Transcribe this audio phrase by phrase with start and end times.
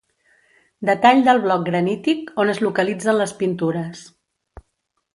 [0.89, 4.07] Detall del bloc granític on es localitzen les pintures.